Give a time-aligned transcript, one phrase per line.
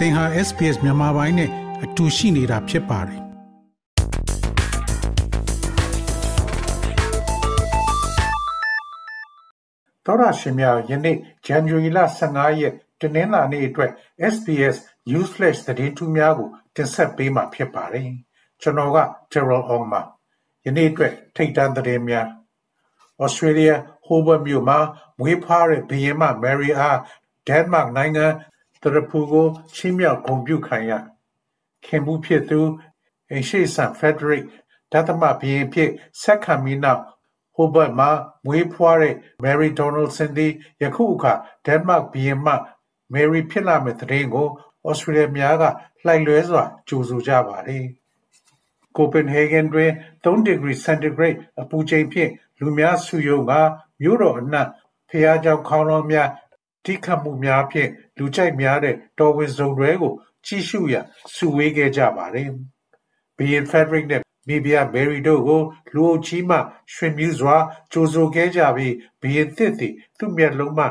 [0.00, 1.50] သင်ဟာ SPS မြန်မာပိုင်းနဲ့
[1.84, 3.22] အတူရှိနေတာဖြစ်ပါတယ်
[10.04, 13.90] သောရရှင်များယနေ့ဇန်နဝါရီလ15ရက်တနင်္လာနေ့အတွက်
[14.34, 14.76] SBS
[15.08, 18.08] News Flash သတင်းထူးများကိုတင်ဆက်ပေးမှာဖြစ်ပါတယ်
[18.60, 18.98] ကျွန်တော်က
[19.32, 20.00] Terrell Ong ပါ
[20.64, 22.26] ယနေ့အတွက်ထိတ်တန့်သတင်းများ
[23.22, 23.70] ဩစတြေးလျ
[24.06, 24.78] ဟိုဘတ်မြို့မှာ
[25.18, 26.98] မွေးဖွားတဲ့ဘုရင်မမယ်ရီအား
[27.48, 28.26] ဒန်မတ်နိုင်ငံ
[28.82, 30.92] သရဖူကို ချီးမြှောက်ဂုဏ်ပြုခံရ
[31.84, 32.60] ခင်ဘူးဖြစ်သူ
[33.30, 34.44] အိမ်ရှိဆန်ဖက်ဒရစ်
[34.92, 35.90] ဒသမဘီရင်ဖြစ်
[36.22, 37.02] ဆက်ခံပြီးနောက်
[37.54, 38.10] ဟိုဘတ်မှာ
[38.44, 40.52] မွေးဖွားတဲ့မယ်ရီဒေါ်နယ်ဆန်သည်
[40.82, 41.32] ယခုအခါ
[41.66, 42.48] ဒန်မတ်ဘီရင်မ
[43.12, 44.48] မယ်ရီဖြစ်လာမယ့်တဲ့ကို
[44.88, 45.64] ဩစတြေးလျများက
[46.06, 47.84] လှိုက်လွဲစွာကြိုဆိုကြပါတယ်။
[48.96, 49.90] ကိုပင်ဟေဂန်တွင်
[50.24, 53.52] 3ဒီဂရီစင်တီဂရိတ်အပူချိန်ဖြင့်လူများစုယုံက
[54.02, 54.66] မြို့တော်အနှံ့
[55.08, 56.28] ဖျားကြောင်ခေါင်းလောများ
[56.84, 60.14] တိခတ်မှုများဖြင့် လူကြိုက်များတဲ့ တော်ဝင်စုံတွဲကို
[60.46, 61.04] ကြည့်ရှုရန်
[61.34, 62.48] စုဝေးခဲ့ကြပါတယ်။
[63.36, 65.62] ဘီယင်ဖက်ဒရစ်နဲ့မိဖုရားမယ်ရီတို့ကို
[65.94, 66.56] လူအုပ်ကြီးမှ
[66.94, 67.56] ရွှင်မြူးစွာ
[67.92, 70.86] ကြိုဆိုခဲ့ကြပြီး ဘုရင်သစ်သည် သူ့မျက်လုံးမှ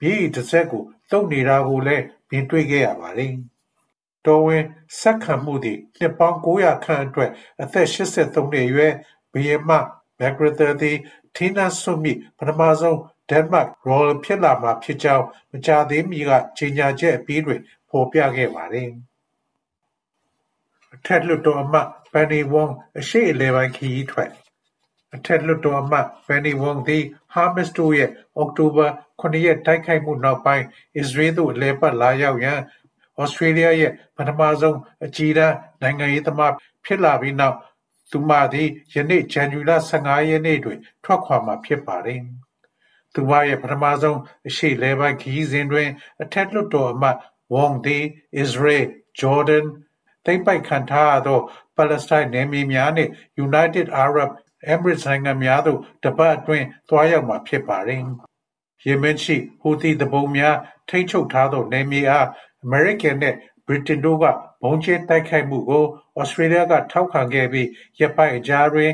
[0.00, 3.32] မျက်ရည်တစက်ကို သုတ်နေတာကိုလည်း မြင်တွေ့ခဲ့ရပါတယ်။
[4.26, 4.64] တော်ဝင်
[5.00, 7.30] ဆက်ခံမှုသည် နှစ်ပေါင်း900ခန့်အတွက်
[7.62, 8.92] အသက်83နှစ်အရွယ်
[9.32, 9.70] ဘုရင်မ
[10.18, 10.96] မက်ဂရသာသည်
[11.36, 12.98] ထင်းနန်းစွန့်မိပထမဆုံး
[13.30, 18.88] ဒန်မတ်ရော်လဖြစ်လာမှာဖြစ်ကြောင်း မကြာသေးမီက ကြေညာချက်အပြီးတွင် ဖော်ပြခဲ့ပါတယ်။
[20.94, 24.30] အထက်လွှတ်တော်အမတ်ပန်နီဝုန်းအရှိအလဲပိုင်းခရီးထွက်
[25.14, 28.86] အထက်လွှတ်တော်အမတ်ပန်နီဝုန်းသည်ဟာမစ်တို့ရဲ့အောက်တိုဘာ
[29.20, 30.64] 9ရက်တိုက်ခိုက်မှုနောက်ပိုင်း
[30.96, 32.58] အစ္စရေးသို့အလဲပတ်လာရောက်ရန်
[33.20, 36.52] ဩစတြေးလျရဲ့ပထမဆုံးအကြီးတန်းနိုင်ငံရေးသမား
[36.84, 37.56] ဖြစ်လာပြီးနောက်
[38.10, 42.22] သူမသည်ယနေ့ဇန်နဝါရီလ15ရက်နေ့တွင်ထွက်ခွာမှာဖြစ်ပါတယ်။
[43.14, 45.88] သူမရဲ့ ပထမဆုံးအရှေ့အလယ်ပိုင်းခရီးစဉ်တွင်
[46.22, 47.18] အထက်လွှတ်တော်အမတ်
[47.54, 48.04] Wong သည်
[48.36, 48.82] အစ္စရေး၊
[49.18, 49.64] ဂျော်ဒန်၊
[50.24, 51.40] သိမ်းပိုက်ခံထားရသော
[51.76, 53.10] ပါလက်စတိုင်းနယ်မြေများနှင့်
[53.46, 54.30] United Arab
[54.72, 58.02] Emirates နိုင်ငံများသို့တစ်ပတ်အတွင်း သွားရောက်မှာဖြစ်ပါသည်။
[58.84, 60.56] ယီမင်ရှိ ဟူသီသူပုန်များ
[60.88, 62.26] ထိန်းချုပ်ထားသော နယ်မြေအား
[62.64, 64.24] အမေရိကန်နှင့် ဗြိတိန်တို့က
[64.62, 65.84] ဗုံးကြဲတိုက်ခိုက်မှုကို
[66.18, 67.68] ဩစတြေးလျက ထောက်ခံခဲ့ပြီး
[67.98, 68.92] ရက်ပိုင်းအကြာတွင်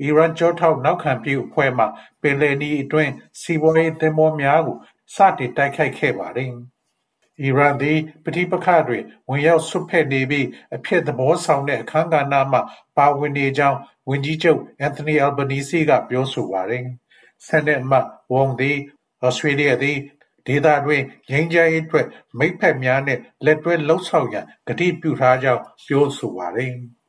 [0.00, 1.84] အီရန်ကျောထောက်နောက်ခံပြုအဖွဲ့မှ
[2.22, 4.76] ပင်လယ်နီအတွင်းစီးပွားရေးသင်္ဘောများကို
[5.14, 6.52] စတင်တိုက်ခိုက်ခဲ့ပါသည်။
[7.40, 12.58] အီရန်သည်ပဋိပက္ခတွင်ဝင်ရောက်စွက်ဖက်နေပြီးအဖျက်သဘောဆောင်တဲ့အခန်းကဏ္ဍမှ
[12.96, 16.84] ပါဝင်နေကြောင်းဝန်ကြီးချုပ်အန်ထိုနီအယ်ဘနီစီကပြောဆိုပါသည်။
[17.46, 18.76] ဆန်တဲ့အမတ်ဝုံသည်
[19.22, 19.98] ဩစတြေးလျသည်
[20.46, 22.06] ဒေသတွင်းငြိမ်းချမ်းရေးအတွက်
[22.38, 26.74] မိတ်ဖက်များနှင့်လက်တွဲလုပ်ဆောင်ရန်ကတိပြုထားကြောင်းပြောဆိုပါသည်။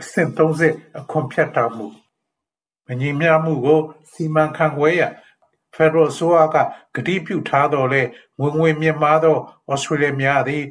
[0.00, 1.86] အဆင့်သုံးဆင့်အခွန်ဖြတ်တောက်မှု
[2.86, 3.80] မညီမျှမှုကို
[4.12, 5.12] စီမံခန့်ခွဲရန်
[5.74, 6.56] ဖက်ဒရယ်အစိုးရက
[6.94, 8.02] ကတိပြုထားတော်လဲ
[8.40, 9.36] ဝင်ငွေမြင့်မားသော
[9.70, 10.64] ဩစတြေးလျများသည်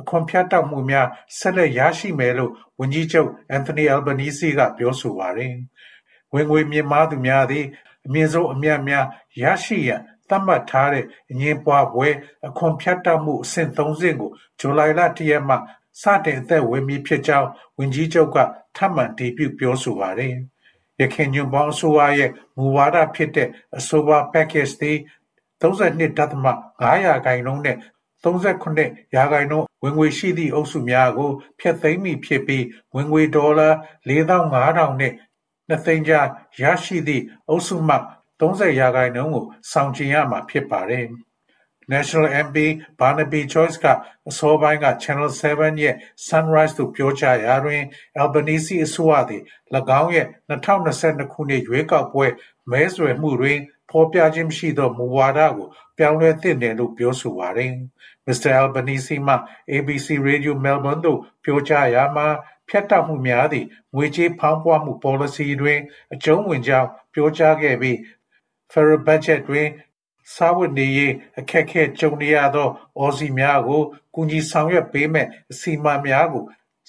[0.00, 1.06] အခွန်ဖြတ်တောက်မှုများ
[1.38, 5.54] ဆက်လက်ရရှိမယ်လို့ဝန်ကြီးချုပ်အန်တိုနီအယ်ဘနီစီကပြောဆိုပါတယ်။
[6.34, 7.64] ဝင်ငွေမြင့်မားသူများသည်
[8.06, 9.06] အမြင့်ဆုံးအမြတ်များ
[9.42, 12.08] ရရှိရန်သတ်မှတ်ထားတဲ့အငင်းပွားပွဲ
[12.46, 15.56] အခွန်ဖြတ်တောက်မှုအဆင့်၃ဆင့်ကိုဇူလိုင်လ၁ရက်မှ
[16.02, 17.48] စတင်အသက်ဝင်ပြီဖြစ်ကြောင်း
[17.78, 18.38] ဝန်ကြီးချုပ်က
[18.76, 20.34] ထပ်မံတည်ပြုပြောဆိုပါတယ်။
[21.00, 23.48] ရခိုင်ညွန့်ပေါင်းအစိုးရရဲ့မူဝါဒဖြစ်တဲ့
[23.78, 24.98] အဆိုပါ package သည်
[25.60, 27.76] 32.5ရာခိုင်နှုန်းနဲ့
[28.24, 32.64] 39ရာခိုင်နှုန်းဝင်ငွေရှိသည့်အုပ်စုများကိုဖျက်သိမ်းမိဖြစ်ပြီး
[32.94, 33.68] ဝင်ငွေဒေါ်လာ
[34.08, 35.12] 4500နဲ့
[35.68, 36.26] နှစ်သိန်းကြား
[36.62, 37.96] ရရှိသည့်အုပ်စုမှ
[38.40, 41.06] 30ရာခိုင်နှုန်းကိုဆောင်ကျဉ်ရမှာဖြစ်ပါတယ်။
[41.92, 42.56] National MP
[42.98, 43.86] Barnaby Joyce က
[44.28, 45.94] အစောပိုင်းက Channel 7ရဲ့
[46.26, 47.82] Sunrise သို့ပြောကြားရာတွင်
[48.22, 49.42] Albanese အစိုးရသည်၎
[50.00, 52.26] င်းရဲ့2022ခုနှစ်ရွေးကောက်ပွဲ
[52.70, 53.58] မဲဆွယ်မှုတွင်
[53.90, 55.68] ဖော်ပြခြင်းမရှိသောမူဝါဒကို
[55.98, 57.72] ပြောင်းလဲသင့်တယ်လို့ပြောဆိုပါသည်။
[58.26, 58.50] Mr.
[58.60, 59.34] Albanese မှ
[59.72, 62.26] ABC Radio Melbourne သို့ပြောကြားရာမှာ
[62.68, 65.78] ဖြတ်တောက်မှုများသည့်ငွေကြေးဖောင်းပွမှု policy တွင်
[66.14, 67.96] အကျုံးဝင်ကြောင်းပြောကြားခဲ့ပြီး
[68.72, 69.68] Federal Budget တွင်
[70.34, 72.68] စားဝတ်နေရေးအခက်အခဲကြုံနေရသော
[72.98, 73.82] အော်စီများကို
[74.14, 76.44] ကူညီဆောင်ရွက်ပေးမယ့်အစီအမံများကို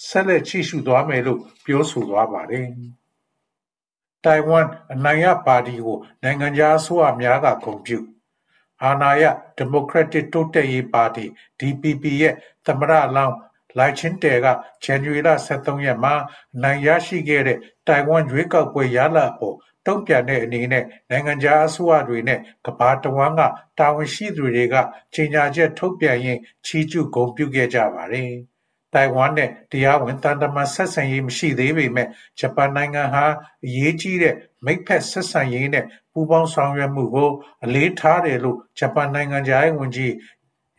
[0.08, 2.68] ဆက်လက်ကြည့်ရှုသွားမယ်လို့ပြောဆိုသွားပါတယ်။
[4.26, 8.00] တိုင်ဝမ်အနိုင်ရပါတီကိုနိုင်ငံခြားအစိုးရများကဂုဏ်ပြု
[8.84, 9.24] အာဏာရ
[9.58, 11.26] ဒီမိုကရက်တစ်တိုးတက်ရေးပါတီ
[11.60, 12.34] DPP ရဲ့
[12.66, 13.36] သမ္မတလောင်း
[13.78, 14.48] လိုက်ချင်းတဲက
[14.84, 16.14] ဇန်နဝါရီလ23ရက်မှာ
[16.64, 19.56] နိုင်ရရှိခဲ့တဲ့တိုင်ဝမ်ရွေးကောက်ပွဲရလဒ်အပေါ်
[19.86, 23.42] တုံ့ပြန်တဲ့အနေနဲ့နိုင်ငံခြားအစိုးရတွေနဲ့ကမ္ဘာတဝန်းက
[23.80, 24.76] တာဝန်ရှိသူတွေက
[25.14, 28.32] ကြေညာချက်ထုတ်ပြန်ရင်းချီးကျူးဂုဏ်ပြုခဲ့ကြပါတယ်။
[28.94, 32.08] တိုင်ဝမ်နဲ့တရားဝင်သံတမန်ဆက်ဆံရေးမရှိသေးပေမဲ့
[32.40, 33.26] ဂျပန်နိုင်ငံဟာ
[33.66, 37.32] အရေးကြီးတဲ့မိတ်ဖက်ဆက်ဆံရေးနဲ့ပူးပေါင်းဆောင်ရွက်မှုကို
[37.64, 40.14] အလေးထားတယ်လို့ဂျပန်နိုင်ငံခြားရေးဝန်ကြီး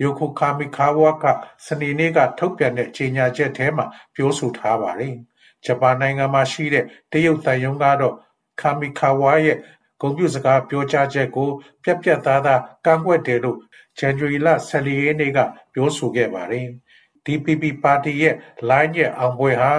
[0.02, 1.24] ယိုကိုကာမီကာဝါက
[1.66, 5.14] စနေနေ့ကထုတ်ပြန်တဲ့ကြေညာချက်ထဲမှာပြောဆိုထားပါတယ်။
[5.64, 8.14] ဂျပန်နိုင်ငံမှာရှိတဲ့တရုတ်သံရုံးကတော့
[8.60, 9.58] ကာမီကာဝါရဲ့
[10.00, 11.48] ဂုဏ်ပြုစကားပြောကြားချက်ကို
[11.82, 13.58] ပြတ်ပြတ်သားသားကန့်ကွက်တယ်လို့
[13.98, 15.38] ဇန်နဝါရီလ14ရက်နေ့က
[15.72, 16.66] ပြောဆိုခဲ့ပါတယ်။
[17.24, 18.34] DPP ပါတီရဲ့
[18.68, 19.72] line ရဲ့အောင်ပွဲဟာ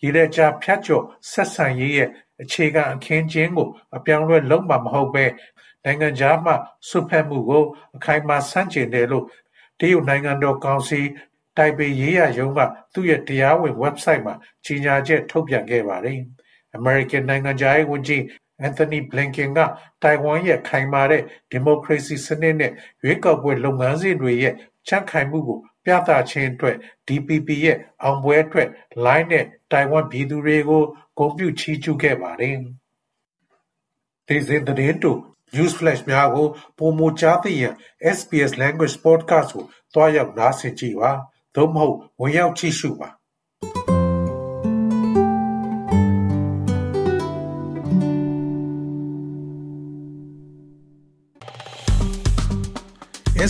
[0.00, 2.08] ရည်ရွယ်ချက်ဖြတ်ကျော်ဆက်ဆံရေးရဲ့
[2.42, 5.26] အခြေခံအခင်းကျင်းကိုအပြောင်းအလဲလုပ်မှာမဟုတ်ဘဲ
[5.84, 6.52] နိုင်ငံခြားမှ
[6.88, 7.64] စွက်ဖက်မှုကို
[7.96, 9.43] အခိုင်အမာဆန့်ကျင်တယ်လို့တ
[9.92, 11.00] ရုတ်နိုင်ငံတော်ကောင်စီ
[11.56, 12.60] တိုင်ပေရေးရာရုံးက
[12.92, 14.34] သူ့ရဲ့တရားဝင် website မှာ
[14.64, 16.20] ကြေညာချက်ထုတ်ပြန်ခဲ့ပါတယ်။
[16.78, 18.22] American နိုင်ငံခြားရေးဝန်ကြီး
[18.66, 19.60] Anthony Blinken က
[20.02, 22.72] တိုင်ဝမ်ရဲ့ခိုင်မာတဲ့ဒီမိုကရေစီစနစ်နဲ့
[23.02, 24.54] ရွေးကောက်ပွဲလုပ်ငန်းစဉ်တွေရဲ့
[24.88, 26.76] ကြံ့ခိုင်မှုကိုပြသခြင်းအတွက်
[27.06, 28.68] DPP ရဲ့အောင်ပွဲအတွက်
[29.04, 30.82] line နဲ့တိုင်ဝမ်ပြည်သူတွေကို
[31.18, 32.56] ဂုဏ်ပြုချီးကျူးခဲ့ပါတယ်။
[34.28, 35.12] ဒေဇင်သတင်းတူ
[35.54, 36.46] news flash များကို
[36.78, 37.74] ပုံမကြားသိရန်
[38.16, 39.64] SBS language podcast ကို
[39.94, 41.12] တွားရောက်နားဆင်ကြည့်ပါ
[41.54, 43.08] သို့မဟုတ်ဝင်ရောက်ကြည့်ရှုပါ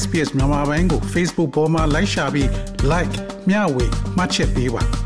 [0.00, 2.48] SPS မြန်မာပိုင်းကို Facebook ပေါ်မှာ like ရှာပြီး
[2.92, 3.14] like
[3.48, 3.86] မျှဝေ
[4.16, 5.03] မှတ်ချက်ပေးပါ